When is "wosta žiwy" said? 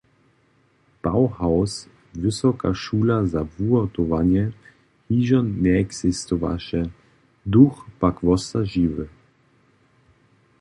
8.31-9.05